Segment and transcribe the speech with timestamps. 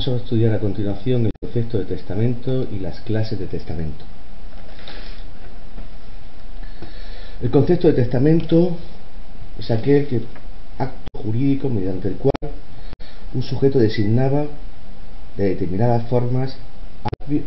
[0.00, 4.02] Vamos a estudiar a continuación el concepto de testamento y las clases de testamento.
[7.42, 8.78] El concepto de testamento
[9.58, 10.22] es aquel que,
[10.78, 12.32] acto jurídico mediante el cual
[13.34, 14.46] un sujeto designaba
[15.36, 16.56] de determinadas formas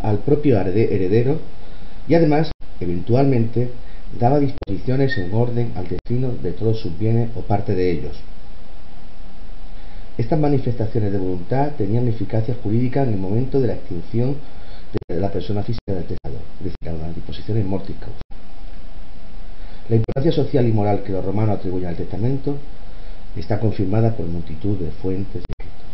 [0.03, 1.39] al propio heredero
[2.07, 3.71] y además, eventualmente,
[4.19, 8.15] daba disposiciones en orden al destino de todos sus bienes o parte de ellos.
[10.17, 14.35] Estas manifestaciones de voluntad tenían eficacia jurídica en el momento de la extinción
[15.09, 17.95] de la persona física del testador, es decir, las disposiciones mortis
[19.89, 22.57] La importancia social y moral que los romanos atribuyen al testamento
[23.35, 25.87] está confirmada por multitud de fuentes escritas.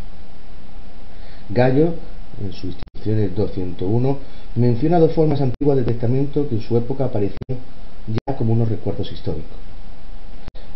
[1.50, 1.94] Gallo,
[2.42, 4.18] en sus instituciones 201,
[4.56, 7.60] menciona dos formas antiguas de testamento que en su época aparecían
[8.28, 9.58] ya como unos recuerdos históricos.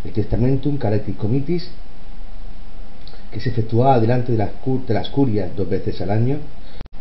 [0.02, 1.70] El testamentum caretis comitis
[3.34, 4.50] que se efectuaba delante de las,
[4.86, 6.38] de las curias dos veces al año,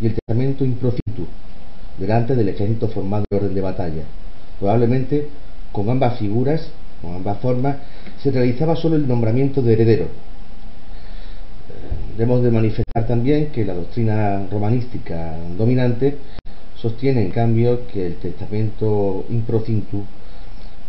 [0.01, 1.27] y el testamento improfitu,
[1.99, 4.03] delante del ejército formado en orden de batalla.
[4.59, 5.27] Probablemente
[5.71, 6.67] con ambas figuras,
[7.03, 7.77] con ambas formas,
[8.21, 10.07] se realizaba solo el nombramiento de heredero.
[12.17, 16.17] Debemos de manifestar también que la doctrina romanística dominante
[16.75, 20.03] sostiene en cambio que el testamento improcintu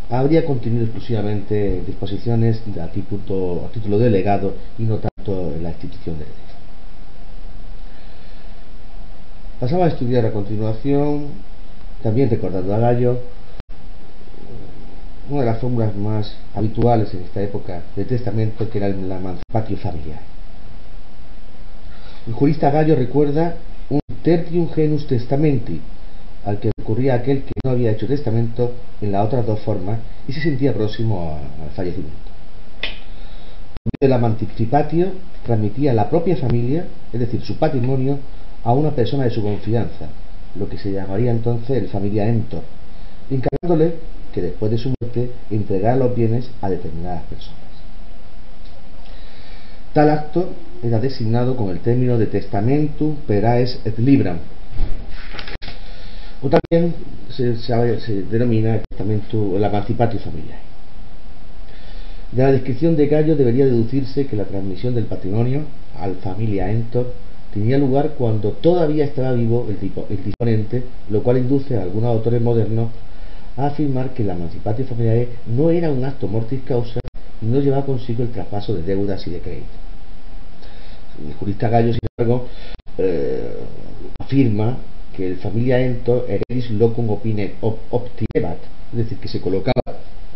[0.09, 4.99] habría contenido exclusivamente disposiciones a título, a título delegado y no
[5.33, 6.17] la institución.
[9.61, 11.29] Pasamos a estudiar a continuación,
[12.03, 13.19] también recordando a Gallo,
[15.31, 19.77] una de las fórmulas más habituales en esta época de testamento, que era la emancipatio
[19.79, 20.21] familiar.
[22.27, 23.57] El jurista Gallo recuerda
[23.89, 25.81] un tertium genus testamenti,
[26.45, 30.33] al que ocurría aquel que no había hecho testamento en las otras dos formas y
[30.33, 32.24] se sentía próximo al fallecimiento.
[34.05, 35.13] De la manticipatio
[35.47, 38.19] transmitía la propia familia, es decir, su patrimonio,
[38.63, 40.09] a una persona de su confianza,
[40.57, 42.61] lo que se llamaría entonces el familia entor,
[43.31, 43.95] encargándole
[44.31, 47.57] que después de su muerte entregara los bienes a determinadas personas.
[49.95, 50.51] Tal acto
[50.83, 54.37] era designado con el término de testamentum peraes et libram,
[56.43, 56.95] o también
[57.31, 57.55] se,
[58.31, 60.74] denomina el testamento, la emancipatio familiar.
[62.35, 65.63] De la descripción de Gallo debería deducirse que la transmisión del patrimonio
[65.97, 67.13] al familia Entor
[67.53, 72.11] tenía lugar cuando todavía estaba vivo el, tipo, el disponente, lo cual induce a algunos
[72.11, 72.89] autores modernos
[73.57, 76.99] a afirmar que la emancipatio familiar no era un acto mortis causa
[77.41, 79.67] y no llevaba consigo el traspaso de deudas y de crédito.
[81.25, 82.49] El jurista Gallo, sin embargo,
[82.99, 83.59] eh,
[84.19, 84.79] afirma
[85.17, 88.59] que el familia Ento heredis locum opine optinebat,
[88.91, 89.83] es decir, que se colocaba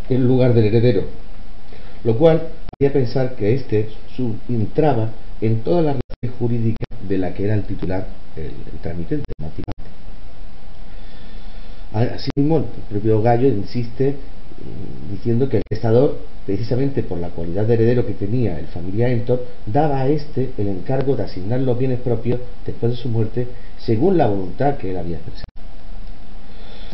[0.07, 1.03] en lugar del heredero,
[2.03, 3.89] lo cual hacía pensar que éste
[4.49, 5.09] entraba
[5.41, 8.51] en todas las relaciones jurídicas de la que era el titular, el,
[8.81, 9.45] tramitente, el
[11.91, 17.73] Asimismo, el propio Gallo insiste mm, diciendo que el testador, precisamente por la cualidad de
[17.73, 21.99] heredero que tenía el familia Entor, daba a éste el encargo de asignar los bienes
[21.99, 23.47] propios después de su muerte
[23.79, 25.45] según la voluntad que él había expresado.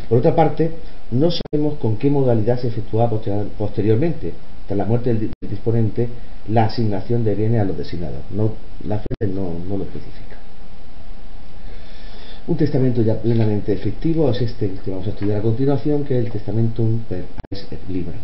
[0.08, 0.70] Por otra parte,
[1.10, 3.20] no sabemos con qué modalidad se efectuaba
[3.58, 4.32] posteriormente,
[4.66, 6.08] tras la muerte del disponente,
[6.48, 8.20] la asignación de bienes a los designados.
[8.30, 8.52] No,
[8.84, 10.36] la fe no, lo especifica.
[12.46, 16.24] Un testamento ya plenamente efectivo es este que vamos a estudiar a continuación, que es
[16.24, 18.14] el Testamentum per res et libra.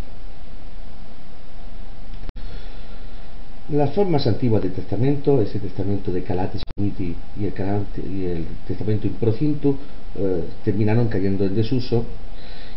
[3.71, 9.77] Las formas antiguas del testamento, ese testamento de Calates Uniti y el, testamento Improcinto,
[10.15, 12.05] eh, terminaron cayendo en desuso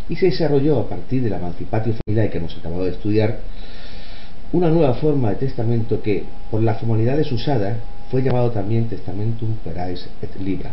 [0.07, 3.39] y se desarrolló a partir de la emancipatio familiar que hemos acabado de estudiar
[4.55, 7.75] una nueva forma de testamento que, por las formalidades usadas,
[8.09, 10.71] fue llamado también testamentum perais et libra.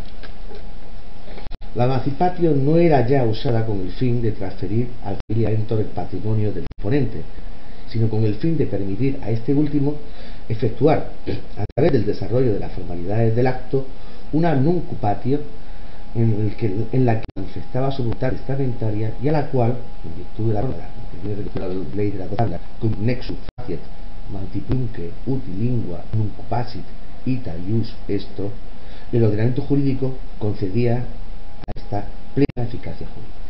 [1.75, 6.53] La emancipatio no era ya usada con el fin de transferir al filiaentor el patrimonio
[6.53, 7.23] del disponente,
[7.89, 9.97] sino con el fin de permitir a este último
[10.49, 11.11] efectuar,
[11.59, 13.87] a través del desarrollo de las formalidades del acto,
[14.33, 15.41] una nuncupatio
[16.15, 16.55] en,
[16.93, 19.75] en la que manifestaba su voluntad testamentaria y a la cual,
[20.05, 20.77] en virtud de la norma,
[21.59, 23.81] la ley de la tabla, cum nexus faciet
[24.31, 26.85] multiplunque uti lingua nuncupasit
[27.27, 28.51] ita ius esto,
[29.13, 33.43] el ordenamiento jurídico concedía a esta plena eficacia jurídica.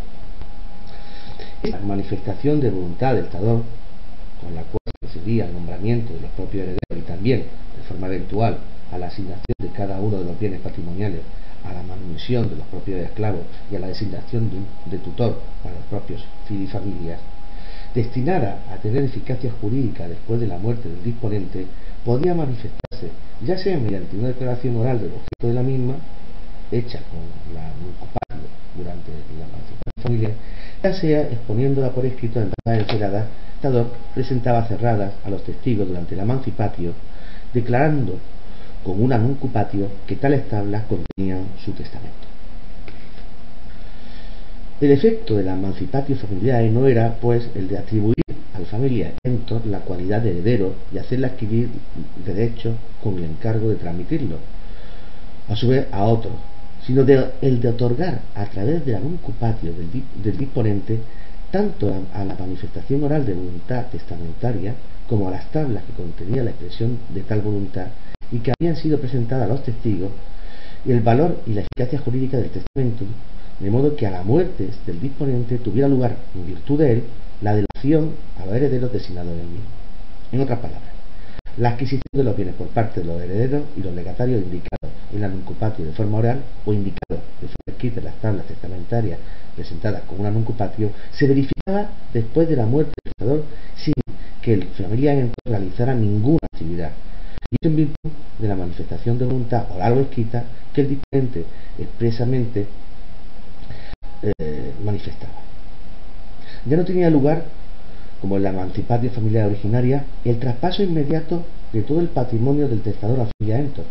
[1.63, 3.63] Esta manifestación de voluntad del Estador
[4.41, 7.41] con la cual procedía al nombramiento de los propios herederos y también,
[7.77, 8.59] de forma eventual,
[8.91, 11.21] a la asignación de cada uno de los bienes patrimoniales,
[11.65, 14.51] a la manumisión de los propios esclavos y a la designación
[14.85, 16.25] de, tutor para los propios
[16.71, 17.21] familias,
[17.95, 21.67] destinada a tener eficacia jurídica después de la muerte del disponente,
[22.05, 23.11] podía manifestarse,
[23.45, 25.95] ya sea mediante una declaración oral del objeto de la misma,
[26.71, 27.21] hecha con
[27.55, 30.33] la nuncupario durante la emancipación familiar,
[30.83, 33.27] ya sea exponiéndola por escrito en tablas enceradas,
[33.63, 36.95] el presentaba cerradas a los testigos durante la emancipatio,
[37.53, 38.19] declarando
[38.83, 42.32] con una nuncupatio que tales tablas contenían su testamento.
[44.83, 48.17] El efecto de la emancipatio familiar no era, pues, el de atribuir
[48.53, 51.69] al familiarentor la cualidad de heredero y hacerle adquirir
[52.27, 54.39] derechos con el encargo de transmitirlo,
[55.49, 56.33] a su vez a otros,
[56.85, 60.99] sino el de otorgar a través de la nuncupatio del, disponente
[61.53, 64.75] tanto a, la manifestación oral de voluntad testamentaria
[65.09, 67.87] como a las tablas que contenía la expresión de tal voluntad
[68.33, 70.11] y que habían sido presentadas a los testigos
[70.85, 73.05] y el valor y la eficacia jurídica del testamento
[73.63, 77.05] de modo que a la muerte del disponente tuviera lugar, en virtud de él,
[77.41, 78.11] la delación
[78.41, 79.67] a los herederos designados en el mismo.
[80.33, 80.91] En otras palabras,
[81.59, 85.21] la adquisición de los bienes por parte de los herederos y los legatarios indicados en
[85.21, 89.19] la nuncupatio de forma oral o indicados de forma escrita en las tablas testamentarias
[89.55, 93.45] presentadas con una nuncupatio se verificaba después de la muerte del testador
[93.77, 93.93] sin
[94.41, 96.93] que el familiar realizara ninguna actividad
[97.51, 101.45] y en virtud de la manifestación de voluntad oral o escrita que el disponente
[101.79, 102.67] expresamente
[104.23, 105.33] eh, manifestaba.
[106.65, 107.45] Ya no tenía lugar,
[108.21, 113.21] como en la emancipatio familiar originaria, el traspaso inmediato de todo el patrimonio del testador
[113.21, 113.85] a familia Entor,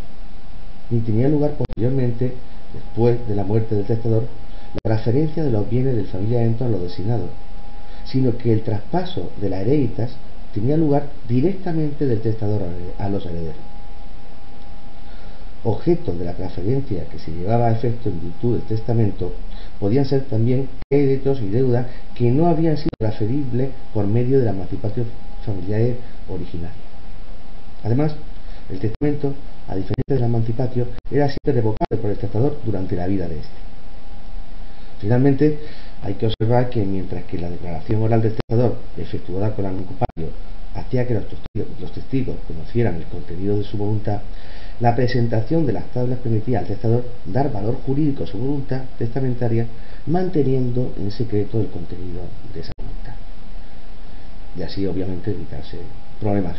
[0.89, 2.33] ni tenía lugar posteriormente,
[2.73, 4.23] después de la muerte del testador,
[4.73, 7.29] la transferencia de los bienes del familia Entor a los designados,
[8.05, 10.11] sino que el traspaso de las hereditas
[10.53, 12.61] tenía lugar directamente del testador
[12.97, 13.55] a los herederos.
[15.63, 19.33] Objeto de la transferencia que se llevaba a efecto en virtud del testamento
[19.81, 24.53] podían ser también créditos y deudas que no habían sido transferibles por medio de la
[25.43, 25.95] familiar
[26.29, 26.77] originaria.
[27.83, 28.15] Además,
[28.69, 29.33] el testamento,
[29.67, 33.39] a diferencia de la emancipación, era siempre revocable por el testador durante la vida de
[33.39, 33.49] éste.
[34.99, 35.59] Finalmente,
[36.03, 40.29] hay que observar que mientras que la declaración oral del testador, efectuada con la nuncupatio,
[40.75, 44.21] hacía que los testigos conocieran el contenido de su voluntad,
[44.81, 49.67] la presentación de las tablas permitía al testador dar valor jurídico a su voluntad testamentaria,
[50.07, 53.13] manteniendo en secreto el contenido de esa voluntad.
[54.57, 55.77] Y así, obviamente, evitarse
[56.19, 56.57] problemas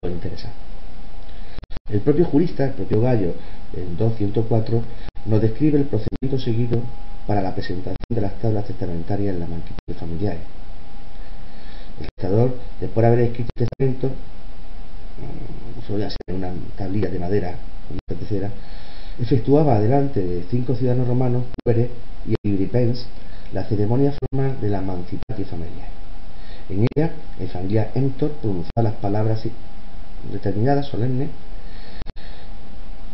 [0.00, 0.50] como interesar.
[1.88, 3.34] El propio jurista, el propio Gallo,
[3.74, 4.82] en 204,
[5.26, 6.82] nos describe el procedimiento seguido
[7.28, 10.40] para la presentación de las tablas testamentarias en la de familiares.
[12.00, 14.10] El testador, después de haber escrito el testamento,
[15.86, 17.54] solía ser una tablilla de madera,
[18.06, 18.50] tercera,
[19.20, 21.90] efectuaba delante de cinco ciudadanos romanos, Pérez
[22.26, 23.06] y Euripens,
[23.52, 25.88] la ceremonia formal de la emancipación familiar.
[26.68, 29.42] En ella, el familiar Entor pronunciaba las palabras
[30.32, 31.28] determinadas, solemnes,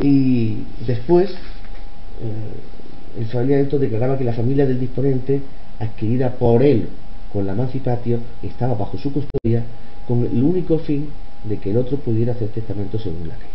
[0.01, 5.43] y después eh, el familiar Entor declaraba que la familia del disponente,
[5.79, 6.89] adquirida por él
[7.33, 9.63] con la emancipatio, estaba bajo su custodia
[10.07, 11.09] con el único fin
[11.45, 13.49] de que el otro pudiera hacer testamento según la ley.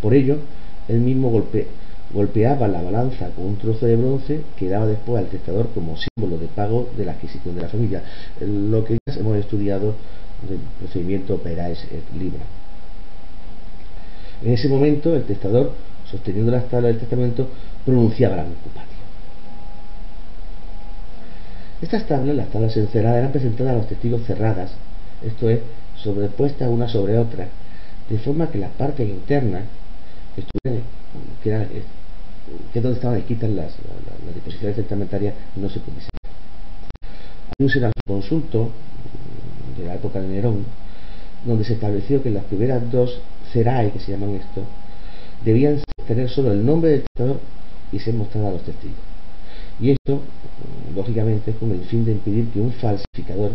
[0.00, 0.38] Por ello,
[0.88, 1.30] él mismo
[2.12, 6.38] golpeaba la balanza con un trozo de bronce que daba después al testador como símbolo
[6.38, 8.02] de pago de la adquisición de la familia,
[8.40, 9.94] lo que ya hemos estudiado
[10.48, 12.44] del procedimiento Perais et Libra.
[14.42, 15.72] En ese momento, el testador,
[16.10, 17.48] sosteniendo las tablas del testamento,
[17.84, 18.84] pronunciaba la ocupación.
[21.80, 24.72] Estas tablas, las tablas enceradas, eran presentadas a los testigos cerradas,
[25.24, 25.60] esto es,
[26.04, 27.48] sobrepuestas una sobre otra,
[28.08, 29.64] de forma que las partes internas
[31.42, 33.72] que, es donde estaban escritas las,
[34.34, 36.10] disposiciones testamentarias, no se pudiesen.
[37.58, 38.70] Hay un consulto
[39.78, 40.64] de la época de Nerón,
[41.44, 43.20] donde se estableció que las primeras dos
[43.52, 44.62] cerae, que se llaman esto,
[45.44, 47.40] debían tener solo el nombre del testador
[47.92, 48.98] y ser mostradas a los testigos.
[49.80, 50.20] Y esto,
[50.94, 53.52] lógicamente, con el fin de impedir que un falsificador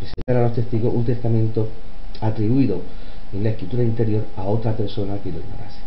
[0.00, 1.68] presentar a los testigos un testamento
[2.20, 2.80] atribuido
[3.32, 5.78] en la escritura interior a otra persona que lo ignorase.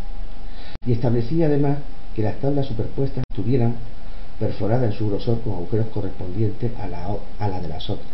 [0.86, 1.78] Y establecía además
[2.14, 3.74] que las tablas superpuestas estuvieran
[4.38, 8.08] perforadas en su grosor con agujeros correspondientes a la, a la de las otras,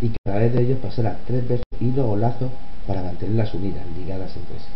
[0.00, 2.50] y que a través de ellos pasara tres veces hilo o lazos
[2.86, 4.66] para mantenerlas unidas, ligadas entre sí.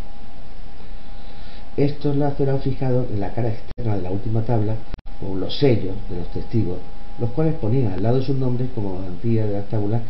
[1.76, 4.75] Estos lazos eran fijados en la cara externa de la última tabla
[5.21, 6.79] con los sellos de los testigos,
[7.19, 10.02] los cuales ponían al lado de sus nombres como garantía de las tablas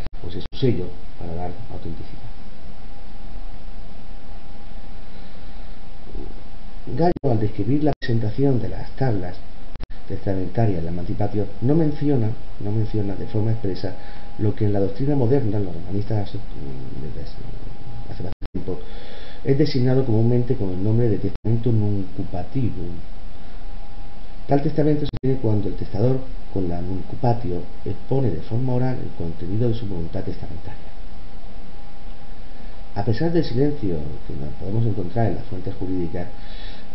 [1.18, 2.30] para dar autenticidad.
[6.86, 9.36] Gallo, al describir la presentación de las tablas
[10.06, 13.94] testamentarias de emancipación, no menciona, no menciona de forma expresa
[14.38, 18.78] lo que en la doctrina moderna, los romanistas desde hace bastante tiempo,
[19.44, 22.94] es designado comúnmente con el nombre de testamento nuncupativum.
[24.52, 26.20] Tal testamento se tiene cuando el testador,
[26.52, 30.92] con la nuncupatio, expone de forma oral el contenido de su voluntad testamentaria.
[32.94, 36.26] A pesar del silencio que podemos encontrar en las fuentes jurídicas,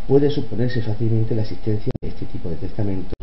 [0.08, 3.16] puede suponerse fácilmente la existencia de este tipo de testamento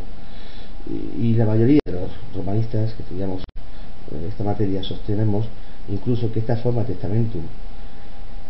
[1.17, 5.45] y la mayoría de los romanistas que estudiamos eh, esta materia sostenemos
[5.87, 7.37] incluso que esta forma de testamento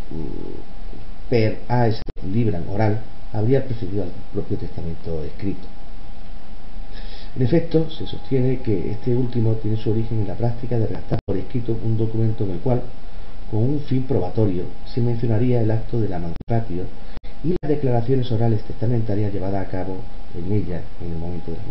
[0.10, 3.02] mm, per aes libram oral
[3.36, 5.75] habría precedido al propio testamento escrito.
[7.36, 11.20] En efecto, se sostiene que este último tiene su origen en la práctica de redactar
[11.26, 12.82] por escrito un documento en el cual,
[13.52, 16.84] con un fin probatorio, se mencionaría el acto de la emancipatio
[17.44, 19.98] y las declaraciones orales testamentarias llevadas a cabo
[20.34, 21.64] en ella en el momento de la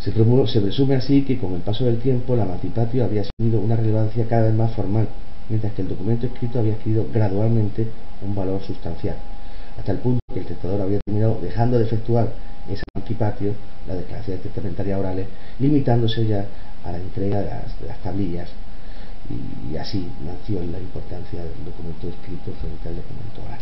[0.00, 0.12] se,
[0.52, 4.26] se, presume así que con el paso del tiempo la emancipatio había asumido una relevancia
[4.28, 5.08] cada vez más formal,
[5.48, 7.86] mientras que el documento escrito había adquirido gradualmente
[8.26, 9.16] un valor sustancial,
[9.76, 12.32] hasta el punto que el testador había terminado dejando de efectuar
[12.72, 13.54] esa emancipatio,
[13.86, 15.26] las declaraciones testamentarias orales,
[15.58, 16.46] limitándose ya
[16.84, 17.50] a la entrega de
[17.86, 18.48] las, tablillas
[19.70, 23.60] y, así nació la importancia del documento escrito frente al documento oral.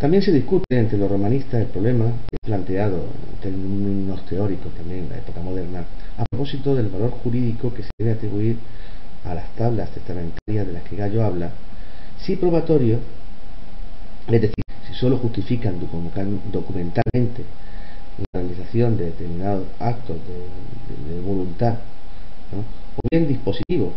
[0.00, 5.04] También se discute entre los romanistas el problema que es planteado en términos teóricos también
[5.04, 5.84] en la época moderna
[6.16, 8.56] a propósito del valor jurídico que se debe atribuir
[9.24, 11.50] a las tablas testamentarias de las que Gallo habla,
[12.18, 12.98] si probatorio,
[14.26, 14.63] es decir,
[14.98, 17.44] solo justifican documentalmente
[18.32, 21.74] la realización de determinados actos de, voluntad,
[22.96, 23.92] o bien dispositivo,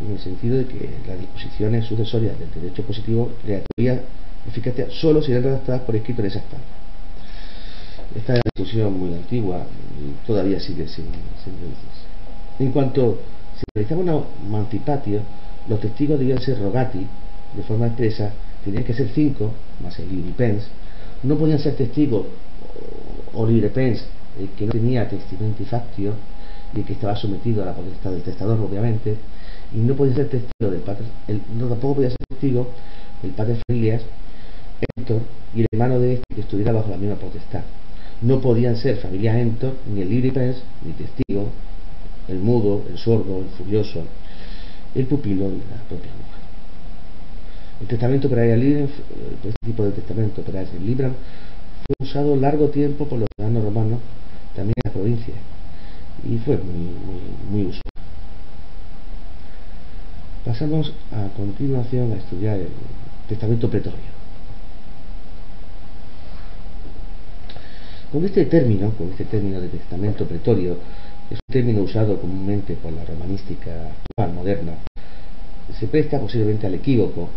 [0.00, 4.02] en el sentido de que las disposiciones sucesorias del derecho positivo atribuía
[4.48, 6.42] eficacia solo si eran redactadas por escrito en esa.
[8.16, 9.66] Esta es una discusión muy antigua
[9.98, 11.06] y todavía sigue sin,
[11.44, 11.54] sin
[12.66, 13.18] En cuanto
[13.56, 15.20] se realizaba una mancipatio,
[15.68, 17.06] los testigos debían ser rogati
[17.54, 18.32] de forma expresa,
[18.64, 19.52] tenían que ser cinco,
[19.98, 20.64] el libripens,
[21.22, 22.26] no podían ser testigos
[23.34, 24.04] o librepens
[24.38, 26.12] el que no tenía testamento factio
[26.74, 29.16] y que estaba sometido a la potestad del testador, obviamente,
[29.74, 31.04] y no podía ser testigo del padre,
[31.56, 32.68] no tampoco podía ser testigo
[33.22, 34.02] el padre familias
[34.96, 35.20] Héctor
[35.54, 37.62] y el hermano de este que estuviera bajo la misma potestad.
[38.22, 41.48] No podían ser familia Héctor, ni el libripens, ni testigo,
[42.28, 44.04] el mudo, el sordo, el furioso,
[44.94, 46.39] el pupilo y la propia mujer.
[47.80, 51.14] El testamento para libre, este tipo de testamento para el Libram,
[51.86, 54.00] fue usado largo tiempo por los ciudadanos romanos,
[54.54, 55.34] también en la provincia,
[56.28, 57.20] y fue muy, muy,
[57.50, 57.82] muy usual.
[60.44, 62.68] Pasamos a continuación a estudiar el
[63.28, 64.20] testamento pretorio.
[68.12, 70.76] Con este término, con este término de testamento pretorio,
[71.30, 74.72] es un término usado comúnmente por la romanística actual, moderna,
[75.78, 77.28] se presta posiblemente al equívoco,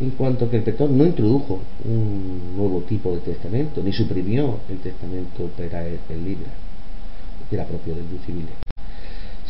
[0.00, 4.78] en cuanto que el pretor no introdujo un nuevo tipo de testamento, ni suprimió el
[4.78, 6.50] testamento per el libra,
[7.48, 8.04] que era propio del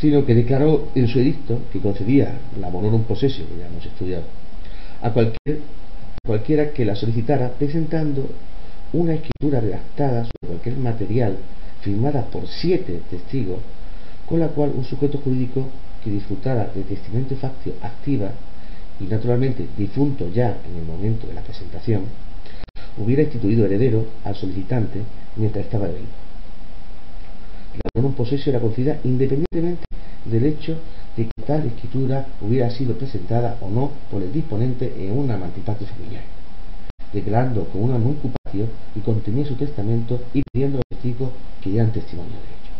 [0.00, 4.24] sino que declaró en su edicto que concedía la bonorum possessio, que ya hemos estudiado,
[5.02, 5.58] a cualquier,
[6.24, 8.28] cualquiera que la solicitara, presentando
[8.92, 11.36] una escritura redactada sobre cualquier material
[11.82, 13.58] firmada por siete testigos,
[14.26, 15.66] con la cual un sujeto jurídico
[16.02, 18.30] que disfrutara de testamento factio activa
[19.00, 22.02] y naturalmente difunto ya en el momento de la presentación,
[22.98, 25.00] hubiera instituido heredero al solicitante
[25.36, 26.06] mientras estaba vivo.
[27.94, 29.84] La un posesio era concedida independientemente
[30.24, 30.76] del hecho
[31.16, 35.86] de que tal escritura hubiera sido presentada o no por el disponente en una mantipatio
[35.86, 36.22] familiar
[37.12, 41.92] declarando con una nuncupatio y contenía su testamento y pidiendo a los testigos que dieran
[41.92, 42.72] testimonio de ello.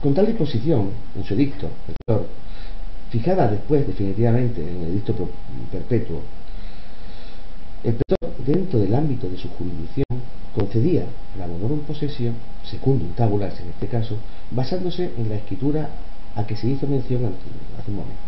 [0.00, 1.94] Con tal disposición, en su edicto, el
[3.16, 5.14] fijada después definitivamente en el edicto
[5.72, 6.20] perpetuo,
[7.82, 10.20] el pretor, dentro del ámbito de su jurisdicción,
[10.54, 11.04] concedía
[11.38, 14.16] la bonorum possession, secundum tabulas en este caso,
[14.50, 15.88] basándose en la escritura
[16.34, 17.24] a que se hizo mención
[17.78, 18.20] hace un momento.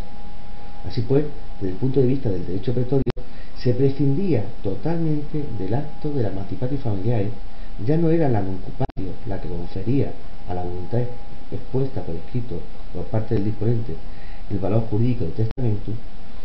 [0.87, 1.25] Así pues,
[1.61, 3.03] desde el punto de vista del derecho pretorio,
[3.59, 7.25] se prescindía totalmente del acto de la emancipatio familiar,
[7.85, 10.11] ya no era la nuncupatio la que confería
[10.47, 11.01] a la voluntad
[11.51, 12.59] expuesta por escrito
[12.91, 13.93] por parte del disponente
[14.49, 15.91] el valor jurídico del testamento,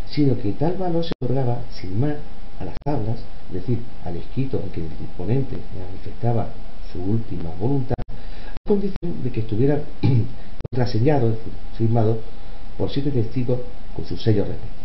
[0.06, 2.14] sino que tal valor se otorgaba sin más
[2.60, 3.16] a las tablas,
[3.48, 6.48] es decir, al escrito en que el disponente manifestaba
[6.92, 9.80] su última voluntad, a condición de que estuviera
[10.70, 12.18] contraseñado, es decir, firmado
[12.78, 13.60] por siete testigos
[13.94, 14.84] con sus sellos respectivos.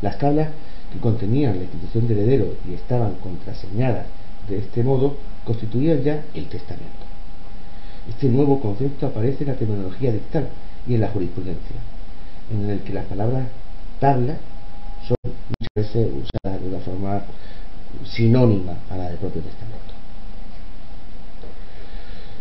[0.00, 0.48] Las tablas
[0.92, 4.06] que contenían la institución de heredero y estaban contraseñadas
[4.48, 7.06] de este modo constituían ya el testamento.
[8.08, 10.48] Este nuevo concepto aparece en la terminología dictal
[10.86, 11.76] y en la jurisprudencia.
[12.50, 13.46] en el que las palabras
[14.00, 14.36] tabla
[15.06, 17.22] son muchas veces usadas de una forma
[18.04, 19.94] sinónima a la del propio testamento.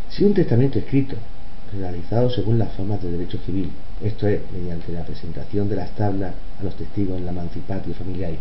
[0.09, 1.15] Si un testamento escrito,
[1.71, 3.71] realizado según las formas de derecho civil,
[4.03, 8.33] esto es, mediante la presentación de las tablas a los testigos en la emancipatio familiar,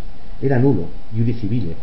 [0.42, 1.76] era nulo, iuri civile,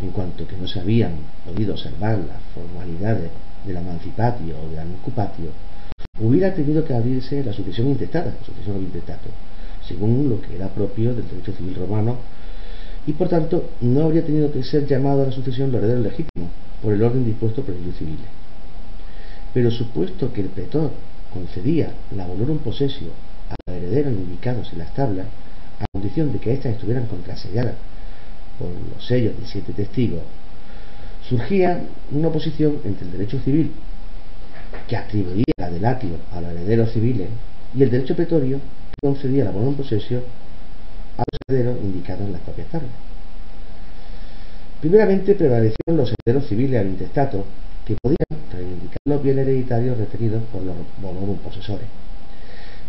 [0.00, 1.12] en cuanto que no se habían
[1.44, 3.30] podido observar las formalidades
[3.64, 4.82] de la emancipatio o de la
[6.20, 9.28] hubiera tenido que abrirse la sucesión intestada, la sucesión intestato,
[9.86, 12.16] según lo que era propio del derecho civil romano,
[13.06, 16.50] y por tanto no habría tenido que ser llamado a la sucesión los herederos legítimos,
[16.82, 18.18] por el orden dispuesto por el derecho civil.
[19.54, 20.90] Pero supuesto que el pretor
[21.32, 23.08] concedía la volorum possessio
[23.50, 25.26] a los herederos indicados en las tablas,
[25.80, 27.74] a condición de que éstas estuvieran contraselladas
[28.58, 30.22] por los sellos de siete testigos,
[31.28, 33.70] surgía una oposición entre el derecho civil,
[34.86, 37.28] que atribuía la delatio a los herederos civiles,
[37.74, 40.22] y el derecho pretorio, que concedía la volorum possessio
[41.16, 42.90] a los herederos indicados en las propias tablas.
[44.80, 47.44] Primeramente prevalecieron los herederos civiles al intestato,
[47.84, 48.16] que podían
[48.52, 51.86] reivindicar los bienes hereditarios retenidos por los bonorum posesores.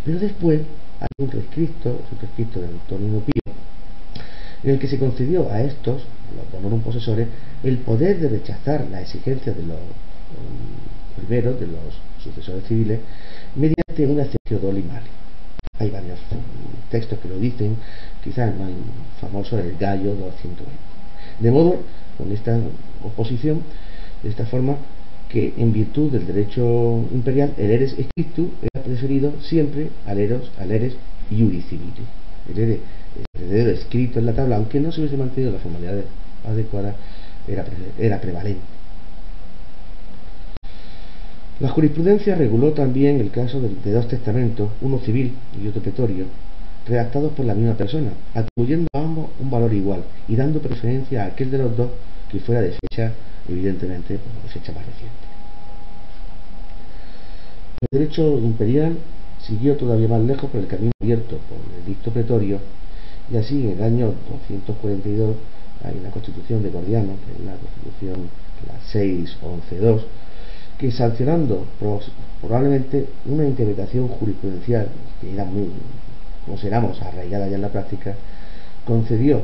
[0.06, 0.62] Pero después
[1.00, 3.54] hay un rescrito, un rescrito de Antonio Pío,
[4.64, 6.04] en el que se concedió a estos,
[6.36, 7.28] los bonorum posesores,
[7.64, 9.80] el poder de rechazar las exigencias de los
[11.16, 13.00] primeros, de los sucesores civiles,
[13.56, 15.08] mediante una excepción doli mali.
[15.80, 16.20] Hay varios
[16.92, 17.78] textos que lo dicen,
[18.24, 18.70] quizás el más
[19.22, 20.64] famoso es Gallo 220.
[21.40, 21.78] De modo,
[22.18, 22.60] con esta
[23.04, 23.62] oposición,
[24.24, 24.76] de esta forma
[25.30, 30.72] que en virtud del derecho imperial el eres escritu era preferido siempre al eros, al
[30.72, 30.96] eres
[31.30, 32.04] iuri civili.
[32.50, 32.80] El
[33.36, 36.04] heredero escrito en la tabla, aunque no se hubiese mantenido la formalidad
[36.46, 36.96] adecuada,
[37.48, 37.64] era,
[37.98, 38.79] era prevalente.
[41.60, 46.26] La jurisprudencia reguló también el caso de, dos testamentos, uno civil y otro pretorio,
[46.88, 51.28] redactados por la misma persona, atribuyendo a ambos un valor igual y dando preferencia a
[51.28, 51.90] aquel de los dos
[52.32, 53.12] que fuera de fecha
[53.50, 55.30] evidentemente de fecha más reciente.
[57.82, 58.98] El derecho imperial
[59.46, 62.60] siguió todavía más lejos por el camino abierto por el dicto pretorio
[63.32, 65.36] y así en el año 242
[65.84, 68.30] hay una constitución de Gordiano, que es la constitución
[68.68, 70.02] la 6.11.2,
[70.80, 71.66] que sancionando
[72.42, 74.88] probablemente una interpretación jurisprudencial
[75.20, 75.70] que era muy,
[76.46, 78.16] consideramos, arraigada ya en la práctica,
[78.86, 79.42] concedió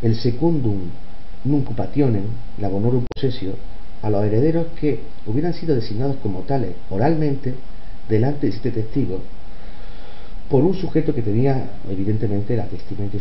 [0.00, 0.78] el secundum
[1.44, 2.22] nuncupationem,
[2.58, 3.54] la bonorum possessio,
[4.00, 7.54] a los herederos que hubieran sido designados como tales oralmente
[8.08, 9.20] delante de siete testigos
[10.48, 13.20] por un sujeto que tenía evidentemente la vestimenta y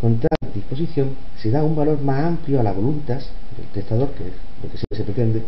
[0.00, 3.20] Con tal disposición se da un valor más amplio a la voluntad
[3.56, 4.24] del testador, que
[4.60, 5.42] es lo que siempre se pretende,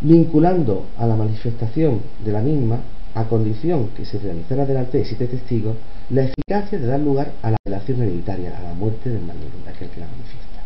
[0.00, 2.80] vinculando a la manifestación de la misma
[3.14, 5.76] a condición que se realizara delante de siete testigos
[6.10, 9.70] la eficacia de dar lugar a la relación hereditaria, a la muerte del mayor de
[9.70, 10.62] aquel que la manifiesta.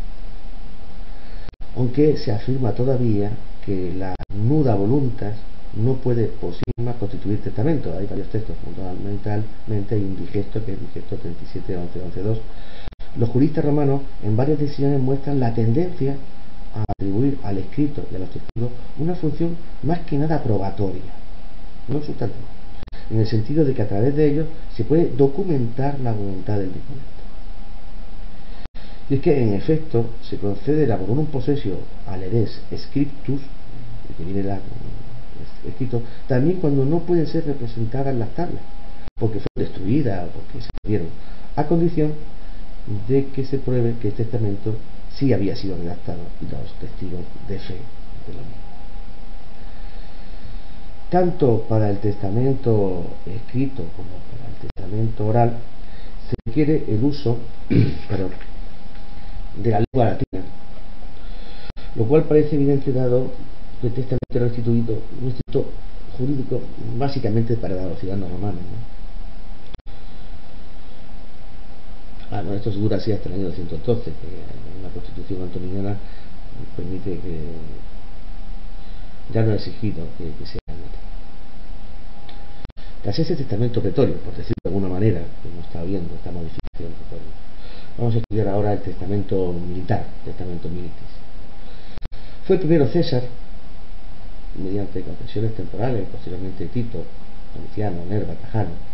[1.77, 3.31] Aunque se afirma todavía
[3.65, 5.35] que la nuda voluntas
[5.75, 6.53] no puede por
[6.99, 7.93] constituir testamento.
[7.97, 12.37] Hay varios textos, fundamentalmente hay un digesto que es digesto 37 11 2
[13.17, 16.15] Los juristas romanos en varias decisiones muestran la tendencia
[16.75, 21.01] a atribuir al escrito y a los testigos una función más que nada probatoria,
[21.87, 22.61] no sustantiva
[23.11, 26.73] en el sentido de que a través de ellos se puede documentar la voluntad del
[26.73, 27.11] disponente.
[29.09, 31.75] Y es que en efecto se concede la un possessio
[32.07, 33.41] al heres scriptus,
[34.17, 34.59] que viene la,
[35.67, 38.63] escrito, también cuando no pueden ser representadas las tablas,
[39.19, 41.07] porque fueron destruidas o porque se perdieron,
[41.57, 42.13] a condición
[43.09, 44.75] de que se pruebe que el testamento
[45.15, 47.77] sí había sido redactado y los testigos de fe
[48.27, 48.55] de lo mismo.
[51.09, 55.57] Tanto para el testamento escrito como para el testamento oral
[56.29, 60.43] se requiere el uso de la lengua latina,
[61.95, 63.31] lo cual parece evidente dado
[63.81, 65.69] que el testamento era restituido, un instituto
[66.17, 66.61] jurídico
[66.97, 68.61] básicamente para los ciudadanos romanos.
[72.31, 75.97] Ah, no, esto se así hasta el año 212, que una constitución antoniana
[76.77, 77.41] permite que
[79.33, 80.61] ya no ha exigido que, que sea
[83.03, 86.91] tras ese testamento pretorio, por decirlo de alguna manera, como está viendo esta modificación
[87.97, 91.11] Vamos a estudiar ahora el testamento militar, testamento militis.
[92.45, 93.23] Fue primero César,
[94.55, 97.03] mediante confesiones temporales, posteriormente Tito,
[97.55, 98.90] Domiciano, Nerva, Trajano,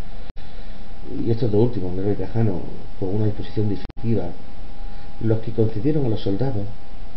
[1.26, 2.62] y estos dos últimos, Nerva y Trajano,
[3.00, 4.30] con una disposición definitiva,
[5.22, 6.64] los que concedieron a los soldados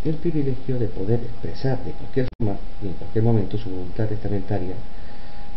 [0.03, 4.73] el privilegio de poder expresar de cualquier forma y en cualquier momento su voluntad testamentaria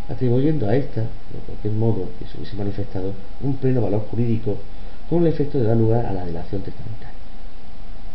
[0.08, 4.58] atribuyendo a esta, de cualquier modo que se hubiese manifestado, un pleno valor jurídico
[5.08, 7.14] con el efecto de dar lugar a la delación testamentaria,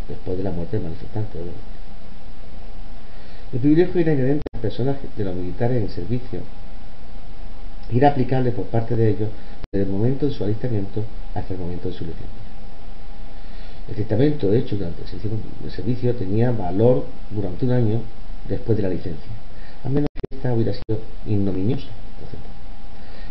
[0.08, 1.39] después de la muerte del manifestante.
[3.51, 6.41] El privilegio era inherente a las personas de los militares en servicio
[7.91, 9.29] era aplicable por parte de ellos
[9.71, 11.03] desde el momento de su alistamiento
[11.36, 12.27] hasta el momento de su licencia.
[13.88, 18.01] El testamento hecho durante el servicio tenía valor durante un año
[18.47, 19.29] después de la licencia,
[19.84, 21.86] a menos que esta hubiera sido ignominiosa.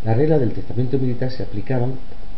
[0.05, 1.94] Las reglas del testamento militar se aplicaban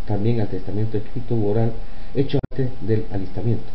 [0.06, 1.72] también al testamento escrito u oral
[2.14, 3.68] hecho antes del alistamiento.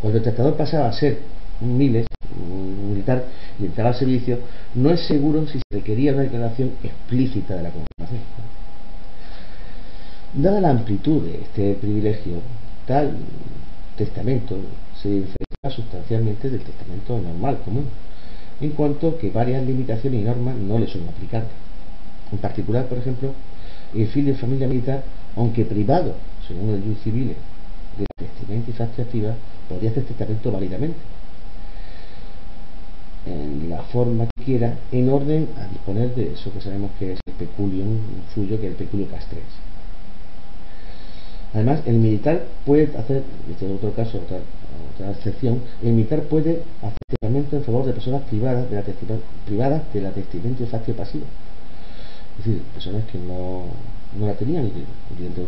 [0.00, 1.18] Cuando el testador pasaba a ser
[1.60, 2.06] un miles,
[2.40, 3.26] un militar,
[3.58, 4.38] y entraba al servicio,
[4.74, 8.61] no es seguro si se requería una declaración explícita de la confirmación.
[10.34, 12.40] Dada la amplitud de este privilegio,
[12.86, 13.18] tal
[13.98, 14.56] testamento
[15.02, 17.84] se diferencia sustancialmente del testamento normal común,
[18.62, 21.50] en cuanto que varias limitaciones y normas no le son aplicables.
[22.32, 23.34] En particular, por ejemplo,
[23.94, 25.02] el fin de familia militar,
[25.36, 26.14] aunque privado,
[26.48, 27.36] según el juicio civil,
[27.98, 29.34] de testamento y activa,
[29.68, 30.96] podría hacer testamento válidamente,
[33.26, 37.20] en la forma que quiera, en orden a disponer de eso que sabemos que es
[37.26, 37.98] el peculium
[38.34, 39.71] suyo, que es el peculio castres.
[41.54, 44.38] Además, el militar puede hacer, este es otro caso, otra,
[45.10, 48.82] excepción, el militar puede hacer testamento en favor de personas privadas de la,
[49.44, 51.24] privadas de la testamento de facto pasivo.
[52.38, 53.64] Es decir, personas que no,
[54.18, 55.46] no la tenían y dentro,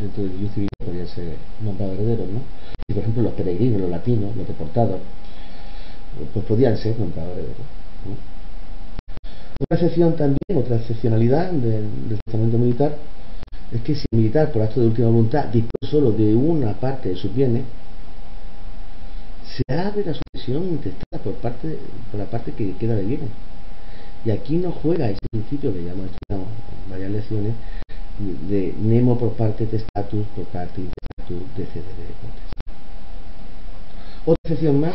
[0.00, 2.40] dentro del juicio civil podrían ser nombrados herederos, ¿no?
[2.88, 5.00] Y por ejemplo los peregrinos, los latinos, los deportados,
[6.32, 7.66] pues podían ser nombrados herederos.
[9.58, 12.96] Otra excepción también, otra excepcionalidad del testamento militar
[13.72, 17.10] es que si el militar, por acto de última voluntad, dispone solo de una parte
[17.10, 17.64] de sus bienes,
[19.44, 21.78] se abre la sucesión intestada por, parte,
[22.10, 23.30] por la parte que queda de bienes.
[24.24, 26.46] Y aquí no juega ese principio que ya hemos estudiado
[26.84, 27.54] en varias lecciones
[28.48, 32.06] de Nemo por parte de estatus, por parte de intestatus, de CDD.
[34.24, 34.94] Otra excepción más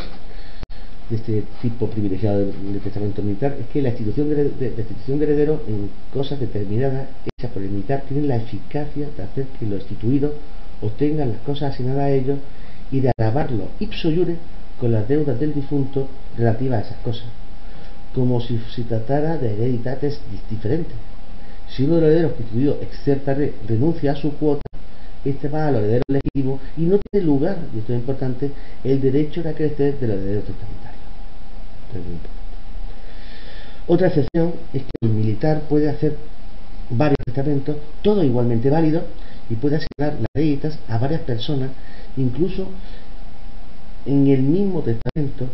[1.11, 5.61] de este tipo privilegiado de, testamento militar es que la institución de, institución de heredero
[5.67, 10.31] en cosas determinadas hechas por el militar tiene la eficacia de hacer que los instituidos
[10.81, 12.39] obtengan las cosas asignadas a ellos
[12.91, 14.37] y de agravarlo ipso iure
[14.79, 17.25] con las deudas del difunto relativas a esas cosas,
[18.15, 20.19] como si se tratara de hereditates
[20.49, 20.95] diferentes.
[21.69, 24.61] Si uno de los herederos constituidos exerta renuncia a su cuota,
[25.23, 28.51] este va al heredero legítimo y no tiene lugar, y esto es importante,
[28.83, 29.97] el derecho a crecer
[33.87, 36.15] Otra excepción es que el militar puede hacer
[36.89, 39.03] varios testamentos, todos igualmente válidos,
[39.49, 41.71] y puede asignar las deudas a varias personas,
[42.15, 42.67] incluso
[44.05, 45.47] en el mismo testamento,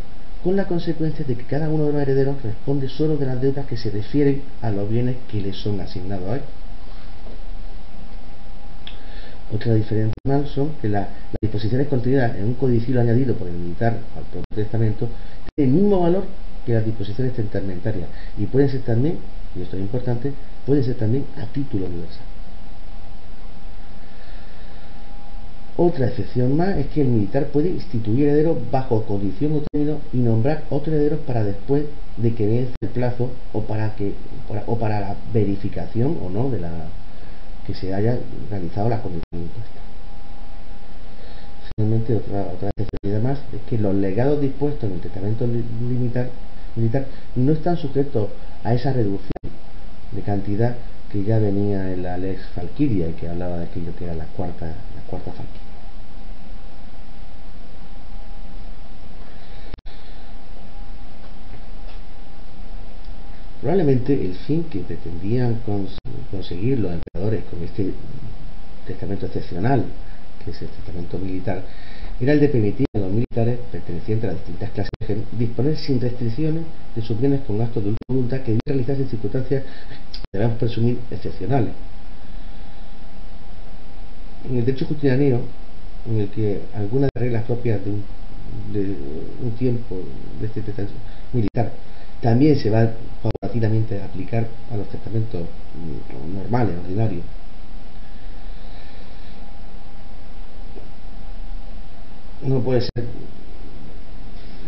[0.43, 3.65] con la consecuencia de que cada uno de los herederos responde solo de las deudas
[3.65, 6.41] que se refieren a los bienes que le son asignados a él.
[9.53, 11.07] Otra diferencia más son que las
[11.41, 15.07] disposiciones contenidas en un codicilo añadido por el militar al propio testamento
[15.57, 16.25] el mismo valor
[16.65, 19.17] que las disposiciones testamentarias y pueden ser también,
[19.55, 20.33] y esto es importante,
[20.65, 22.25] pueden ser también a título universal.
[25.77, 30.17] Otra excepción más es que el militar puede instituir herederos bajo condición o término y
[30.17, 31.85] nombrar otros herederos para después
[32.17, 34.13] de que vence el plazo o para que
[34.65, 36.71] o para la verificación o no de la
[37.67, 38.17] que se haya
[38.49, 39.81] realizado la condición impuesta.
[41.75, 46.29] Finalmente, otra, otra especialidad más es que los legados dispuestos en el testamento militar,
[46.77, 48.29] militar no están sujetos
[48.63, 49.51] a esa reducción
[50.13, 50.75] de cantidad
[51.11, 54.65] que ya venía en la Lex Falquiria, que hablaba de aquello que era la cuarta,
[54.65, 55.66] la cuarta Falquiria.
[63.61, 65.61] Probablemente el fin que pretendían
[66.31, 67.91] conseguir los emperadores con este
[68.85, 69.83] testamento excepcional
[70.47, 71.63] que es el testamento militar,
[72.19, 75.99] era el de permitir a los militares pertenecientes a las distintas clases de disponer sin
[75.99, 76.63] restricciones
[76.95, 79.63] de sus bienes con actos de voluntad que deben realizarse en circunstancias,
[80.31, 81.73] debemos presumir, excepcionales.
[84.49, 85.41] En el derecho justiniano,
[86.09, 88.03] en el que algunas reglas propias de un,
[88.71, 88.95] de
[89.43, 89.97] un tiempo
[90.39, 90.95] de este testamento
[91.33, 91.71] militar
[92.21, 95.43] también se va paulatinamente a aplicar a los testamentos
[96.33, 97.23] normales, ordinarios,
[102.43, 102.91] no puede ser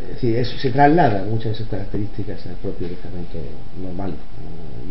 [0.02, 3.38] es decir, eso se traslada muchas de esas características al propio testamento
[3.82, 4.14] normal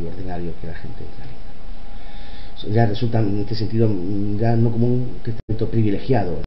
[0.01, 2.75] y ordinario que la gente realiza.
[2.75, 3.91] Ya resulta en este sentido
[4.39, 6.41] ya no como un testamento privilegiado.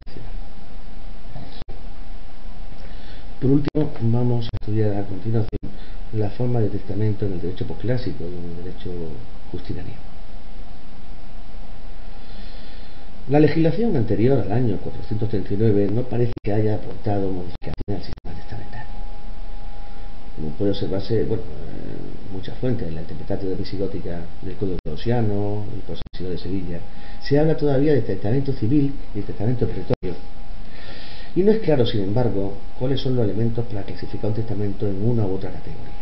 [3.39, 5.61] Por último, vamos a estudiar a continuación
[6.13, 8.91] la forma de testamento en el derecho posclásico y en el derecho
[9.51, 10.11] justiniano.
[13.29, 18.91] La legislación anterior al año 439 no parece que haya aportado modificaciones al sistema testamentario.
[20.35, 25.63] Como puede observarse, bueno, eh, muchas fuentes, en la interpretación de visigótica del Código Teodosiano,
[25.73, 26.79] el proceso de Sevilla,
[27.21, 30.15] se habla todavía de testamento civil y de testamento pretorio.
[31.35, 35.01] Y no es claro, sin embargo, cuáles son los elementos para clasificar un testamento en
[35.07, 36.00] una u otra categoría.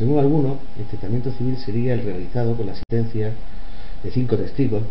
[0.00, 3.34] Según algunos, el testamento civil sería el realizado con la asistencia
[4.02, 4.82] de cinco testigos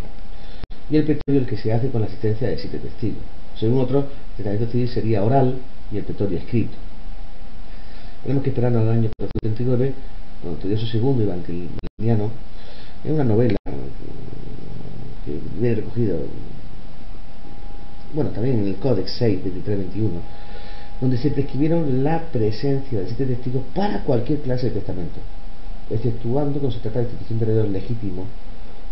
[0.88, 3.18] y el pretorio el que se hace con la asistencia de siete testigos.
[3.60, 5.58] Según otros, el testamento civil sería oral
[5.92, 6.78] y el pretorio escrito.
[8.22, 9.94] Tenemos que esperar al año 439,
[10.44, 12.30] cuando Teodosio II Evangeliano,
[13.04, 13.58] es una novela
[15.26, 16.20] que viene recogido,
[18.14, 20.22] bueno, también en el Códex 6 de 2321,
[21.02, 25.20] donde se prescribieron la presencia de siete testigos para cualquier clase de testamento,
[25.90, 28.26] exceptuando cuando se trata de institución de herederos legítimos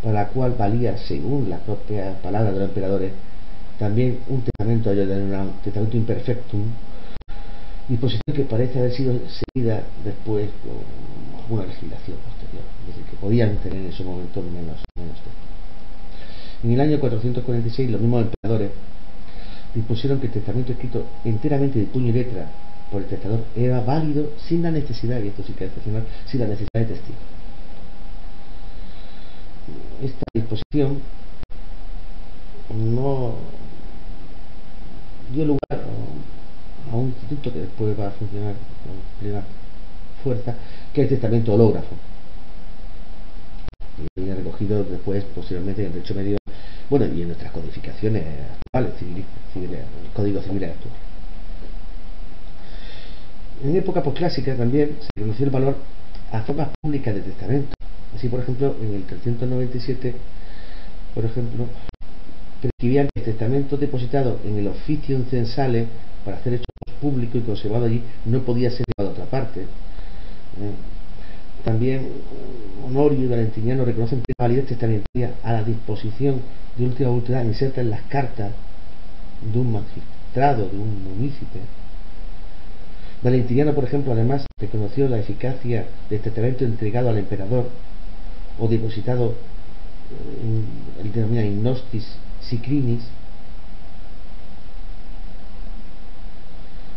[0.01, 3.11] para la cual valía, según las propias palabras de los emperadores,
[3.79, 6.63] también un testamento, un testamento imperfectum,
[7.87, 13.57] disposición que parece haber sido seguida después con alguna legislación posterior, es decir, que podían
[13.57, 15.17] tener en ese momento menos, menos
[16.63, 18.71] En el año 446, los mismos emperadores
[19.73, 22.49] dispusieron que el testamento escrito enteramente de puño y letra
[22.91, 25.71] por el testador era válido sin la necesidad, y esto sí que es
[26.25, 27.17] sin la necesidad de testigo
[30.01, 30.99] esta disposición
[32.73, 33.35] no
[35.33, 35.83] dio lugar
[36.91, 39.43] a un instituto que después va a funcionar con plena
[40.23, 40.55] fuerza,
[40.93, 41.95] que es el testamento hológrafo.
[44.15, 46.37] Y recogido después, posteriormente, en derecho medio,
[46.89, 48.23] bueno, y en nuestras codificaciones
[48.65, 48.93] actuales,
[49.53, 50.71] civiles, el Código Civil.
[53.63, 55.75] En época posclásica también se conoció el valor
[56.31, 57.77] a formas públicas de testamento
[58.15, 60.15] Así, por ejemplo, en el 397,
[61.13, 61.65] por ejemplo,
[62.61, 65.85] prescribían que el testamento depositado en el oficio censale
[66.25, 66.65] para hacer hechos
[66.99, 69.61] público y conservado allí no podía ser llevado a otra parte.
[69.61, 70.71] Eh,
[71.67, 72.07] también
[72.85, 76.39] Honorio y Valentiniano reconocen la validez testamentaria a la disposición
[76.77, 78.53] de última voluntad inserta en las cartas
[79.41, 81.59] de un magistrado, de un municipio.
[83.21, 87.69] Valentiniano, por ejemplo, además reconoció la eficacia del testamento entregado al emperador
[88.57, 92.07] o depositado, eh, en, denomina Innostis
[92.47, 93.03] Sicrinis,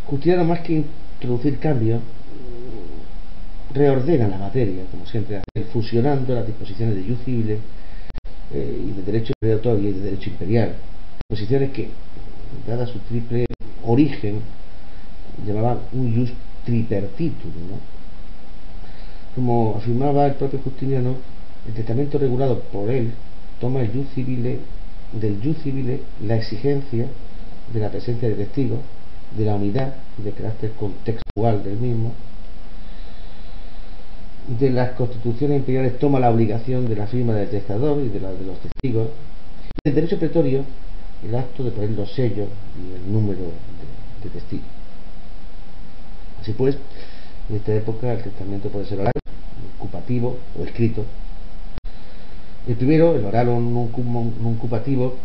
[0.06, 0.84] Justiniano más que
[1.18, 2.00] introducir cambios,
[3.72, 7.58] reordena la materia, como siempre fusionando las disposiciones de jus civile
[8.52, 10.74] eh, y de derecho heredatorio y de derecho imperial.
[11.28, 11.88] Posiciones que,
[12.66, 13.46] dada su triple
[13.84, 14.40] origen,
[15.46, 16.32] llamaban un jus
[16.64, 17.50] tripertitum.
[19.34, 21.14] Como afirmaba el propio Justiniano,
[21.66, 23.12] el testamento regulado por él
[23.60, 24.58] toma el civile,
[25.12, 27.06] del jus civile la exigencia
[27.72, 28.80] de la presencia de testigos,
[29.36, 32.12] de la unidad de carácter contextual del mismo,
[34.58, 38.32] de las constituciones imperiales toma la obligación de la firma del testador y de la
[38.32, 39.08] de los testigos,
[39.68, 40.64] y del derecho pretorio
[41.24, 43.42] el acto de poner los sellos y el número
[44.22, 44.66] de, testigos.
[46.40, 46.76] Así pues,
[47.48, 49.12] en esta época el testamento puede ser oral,
[49.78, 51.04] ocupativo o escrito,
[52.68, 53.88] el primero, el oral non
[54.52, 55.16] ocupativo,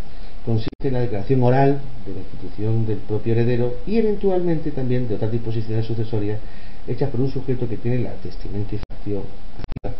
[0.45, 5.15] consiste en la declaración oral de la institución del propio heredero y eventualmente también de
[5.15, 6.39] otras disposiciones sucesorias
[6.87, 9.23] hechas por un sujeto que tiene la testamentización,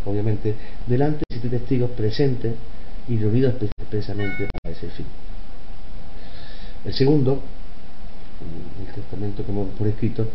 [0.06, 2.54] obviamente, delante de siete testigos presentes
[3.08, 5.06] y reunidos expresamente para ese fin.
[6.86, 7.42] El segundo,
[8.88, 10.28] el testamento como por escrito,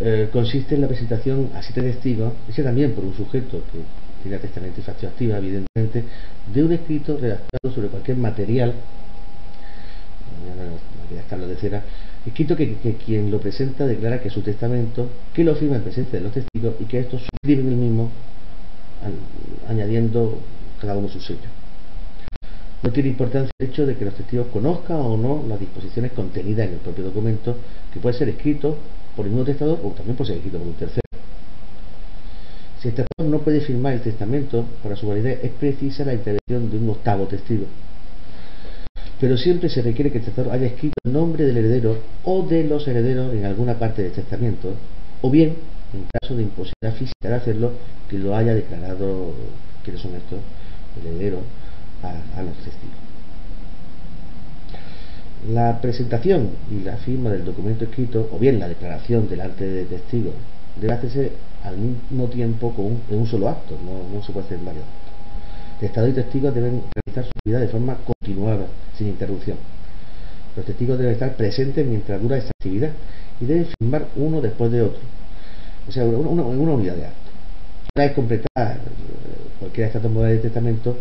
[0.00, 3.78] eh, consiste en la presentación a siete testigos, hecha también por un sujeto que
[4.22, 6.04] tiene la testamentización activa, evidentemente,
[6.52, 8.74] de un escrito redactado sobre cualquier material,
[11.60, 11.82] cera,
[12.24, 16.24] escrito que, quien lo presenta declara que su testamento, que lo firma en presencia de
[16.24, 18.10] los testigos y que estos suscriben el mismo,
[19.68, 20.38] añadiendo
[20.80, 21.48] cada uno su sello.
[22.82, 26.66] No tiene importancia el hecho de que los testigos conozcan o no las disposiciones contenidas
[26.66, 27.56] en el propio documento,
[27.92, 28.76] que puede ser escrito
[29.14, 31.02] por el mismo testador o también puede ser escrito por un tercero.
[32.80, 36.68] Si el testador no puede firmar el testamento para su validez, es precisa la intervención
[36.68, 37.66] de un octavo testigo.
[39.22, 42.64] Pero siempre se requiere que el testador haya escrito el nombre del heredero o de
[42.64, 44.74] los herederos en alguna parte del testamento,
[45.20, 45.54] o bien,
[45.94, 47.70] en caso de imposibilidad física de hacerlo,
[48.10, 49.32] que lo haya declarado
[49.84, 50.40] quiénes son estos,
[51.00, 51.38] el heredero,
[52.02, 52.96] a, los testigos.
[55.54, 60.34] La presentación y la firma del documento escrito, o bien la declaración delante de testigos
[60.80, 61.30] debe hacerse
[61.62, 64.84] al mismo tiempo con en un solo acto, no, no se puede hacer en varios
[65.82, 65.88] actos.
[65.88, 68.66] Testador y testigos deben realizar su vida de forma continuada,
[68.96, 69.56] sin interrupción.
[70.56, 72.90] Los testigos deben estar presentes mientras dura esta actividad
[73.40, 75.00] y deben firmar uno después de otro.
[75.88, 77.30] O sea, una, una unidad de acto.
[77.96, 78.78] Una vez completada
[79.58, 80.96] cualquiera de estas dos modalidades de testamento,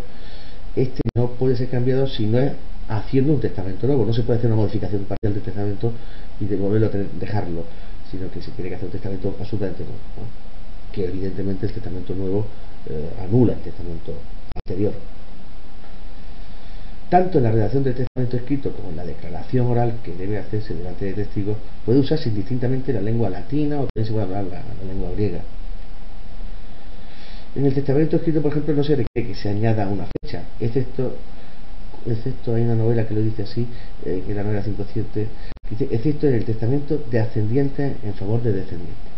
[0.75, 2.53] este no puede ser cambiado si no es
[2.87, 4.05] haciendo un testamento nuevo.
[4.05, 5.91] No se puede hacer una modificación parcial del testamento
[6.39, 6.89] y devolverlo
[7.19, 7.63] dejarlo,
[8.09, 9.99] sino que se tiene que hacer un testamento absolutamente nuevo.
[10.91, 12.45] Que evidentemente el testamento nuevo
[12.89, 14.13] eh, anula el testamento
[14.55, 14.93] anterior.
[17.11, 20.73] Tanto en la redacción del testamento escrito como en la declaración oral que debe hacerse
[20.73, 24.87] delante de testigos, puede usarse indistintamente la lengua latina o también se puede hablar la,
[24.87, 25.41] lengua griega.
[27.53, 31.17] En el testamento escrito, por ejemplo, no se requiere que se añada una fecha, excepto,
[32.05, 33.67] excepto hay una novela que lo dice así,
[34.05, 35.27] eh, que es la novela 57,
[35.69, 39.10] dice, excepto en el testamento de ascendientes en favor de descendientes.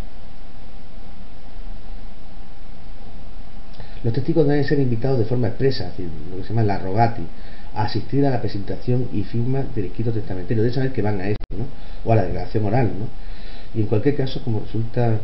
[4.03, 5.93] Los testigos deben ser invitados de forma expresa,
[6.29, 7.23] lo que se llama la rogati,
[7.73, 10.61] a asistir a la presentación y firma del escrito testamentario.
[10.61, 11.65] Deben saber que van a esto, ¿no?
[12.03, 13.07] O a la declaración oral, ¿no?
[13.73, 15.19] Y en cualquier caso, como resulta eh,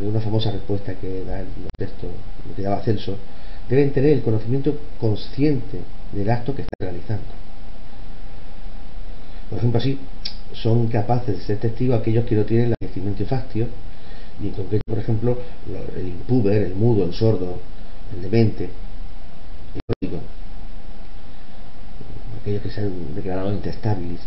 [0.00, 1.46] de una famosa respuesta que da el
[1.78, 2.08] texto,
[2.48, 3.16] lo que daba Celso,
[3.68, 5.78] deben tener el conocimiento consciente
[6.12, 7.24] del acto que están realizando.
[9.48, 9.98] Por ejemplo, así,
[10.52, 13.66] son capaces de ser testigos aquellos que no tienen el conocimiento y factio,
[14.42, 15.38] y en concreto, por ejemplo,
[15.96, 17.60] el impuber, el mudo, el sordo,
[18.12, 20.22] el demente, el pródigo,
[22.40, 24.20] aquellos que se han declarado intestables.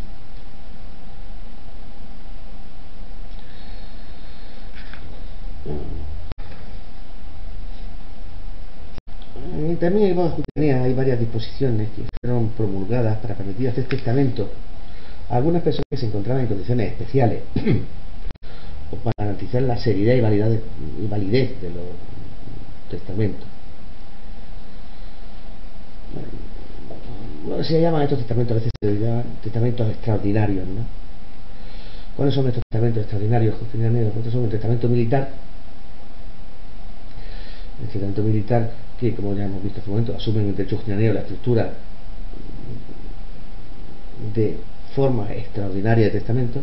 [9.59, 10.17] Y también
[10.83, 14.49] hay varias disposiciones que fueron promulgadas para permitir hacer testamento
[15.29, 17.43] a algunas personas que se encontraban en condiciones especiales
[18.91, 21.85] o para garantizar la seriedad y validez de los
[22.89, 23.56] testamentos.
[27.45, 30.85] Bueno, se llaman estos testamentos a veces se llaman testamentos extraordinarios, ¿no?
[32.15, 35.29] ¿Cuáles son estos testamentos extraordinarios, ¿Cuáles son el testamento militar?
[37.81, 40.81] El testamento militar que, como ya hemos visto hace un momento, asumen en el derecho
[40.87, 41.73] la estructura
[44.33, 44.57] de
[44.95, 46.59] forma extraordinaria de testamento.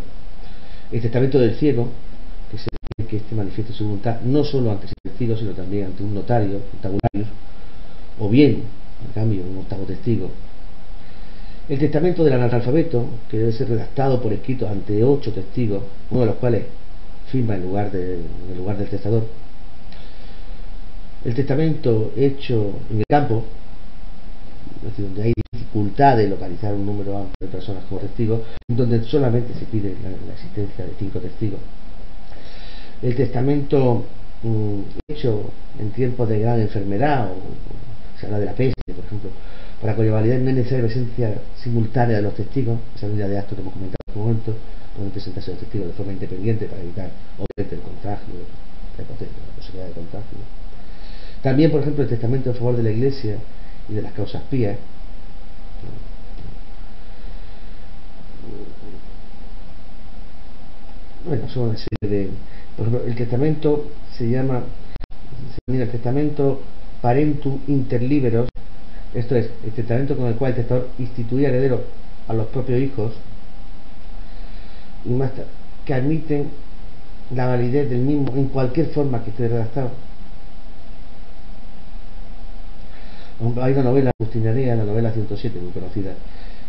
[0.90, 1.88] El testamento del ciego,
[2.50, 2.68] que se
[3.08, 6.56] que este manifieste su voluntad no solo ante el testigo, sino también ante un notario,
[6.72, 7.26] un tabulario,
[8.18, 8.62] o bien
[9.02, 10.30] en cambio, un octavo testigo.
[11.68, 16.26] El testamento del analfabeto, que debe ser redactado por escrito ante ocho testigos, uno de
[16.26, 16.64] los cuales
[17.30, 17.90] firma en lugar,
[18.56, 19.24] lugar del testador.
[21.24, 23.44] El testamento hecho en el campo,
[24.76, 29.02] es decir, donde hay dificultad de localizar un número amplio de personas como testigos, donde
[29.04, 31.60] solamente se pide la, existencia de cinco testigos.
[33.00, 34.04] El testamento
[34.42, 37.36] mm, hecho en tiempos de gran enfermedad o
[38.24, 39.30] se de la peste, por ejemplo,
[39.80, 43.56] para cuya validez no es necesaria presencia simultánea de los testigos, esa unidad de actos
[43.56, 44.54] que hemos comentado en un momento,
[44.96, 48.34] pueden presentarse los testigos de forma independiente para evitar, obviamente, el contagio,
[48.98, 50.38] la posibilidad de contagio.
[51.42, 53.36] También, por ejemplo, el testamento en favor de la Iglesia
[53.88, 54.78] y de las causas pías.
[61.26, 62.30] Bueno, son una serie de.
[62.76, 64.62] Por ejemplo, el testamento se llama.
[65.54, 66.62] Se mira el testamento
[67.04, 68.48] parentum interliberos,
[69.12, 71.82] esto es, el testamento con el cual el testador instituía heredero
[72.26, 73.12] a los propios hijos,
[75.04, 75.30] y más
[75.84, 76.48] que admiten
[77.34, 79.90] la validez del mismo en cualquier forma que esté redactado.
[83.60, 86.12] Hay una novela Justinianea, la novela 107, muy conocida,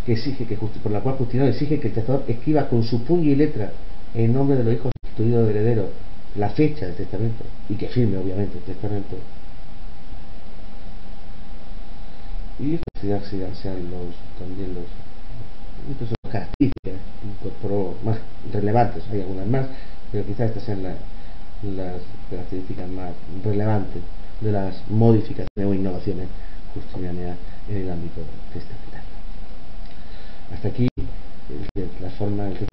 [0.05, 3.31] que exige que por la cual Justiniano exige que el testador escriba con su puño
[3.31, 3.71] y letra
[4.13, 5.89] en nombre de los hijos instituidos de heredero
[6.35, 9.15] la fecha del testamento y que firme obviamente el testamento
[12.59, 14.85] y considerarse los, también los,
[15.91, 18.17] estas son características incorporó más
[18.51, 19.67] relevantes, hay algunas más,
[20.11, 20.95] pero quizás estas sean las
[22.29, 23.11] características más
[23.43, 24.01] relevantes
[24.41, 26.27] de las modificaciones o innovaciones
[26.73, 27.37] justinianas
[27.69, 28.21] en el ámbito
[28.53, 29.05] testamentario.
[30.53, 30.87] Hasta aquí
[32.01, 32.65] la forma en que